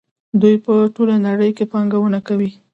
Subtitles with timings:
[0.41, 2.51] دوی په ټوله نړۍ کې پانګونه کوي.